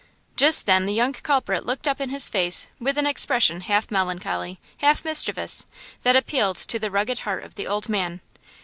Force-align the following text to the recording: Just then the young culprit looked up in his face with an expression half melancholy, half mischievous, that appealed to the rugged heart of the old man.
Just 0.35 0.65
then 0.65 0.87
the 0.87 0.95
young 0.95 1.13
culprit 1.13 1.63
looked 1.63 1.87
up 1.87 2.01
in 2.01 2.09
his 2.09 2.27
face 2.27 2.65
with 2.79 2.97
an 2.97 3.05
expression 3.05 3.61
half 3.61 3.91
melancholy, 3.91 4.57
half 4.77 5.05
mischievous, 5.05 5.67
that 6.01 6.15
appealed 6.15 6.57
to 6.57 6.79
the 6.79 6.89
rugged 6.89 7.19
heart 7.19 7.43
of 7.43 7.53
the 7.53 7.67
old 7.67 7.87
man. 7.87 8.19